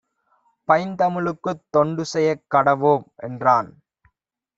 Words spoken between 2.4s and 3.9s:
கடவோம்" என்றான்.